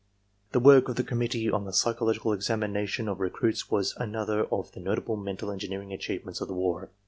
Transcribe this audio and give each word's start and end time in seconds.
"The 0.51 0.59
work 0.59 0.89
of 0.89 0.95
the 0.95 1.03
Committee 1.03 1.47
on 1.51 1.65
the 1.65 1.71
Psychological 1.71 2.31
Examina 2.31 2.87
tion 2.87 3.07
of 3.07 3.19
Recruits 3.19 3.69
was 3.69 3.93
another 3.97 4.45
of 4.45 4.71
the 4.71 4.79
notable 4.79 5.15
mental 5.15 5.51
engineering 5.51 5.93
achievements 5.93 6.41
of 6.41 6.47
the 6.47 6.55
war. 6.55 6.89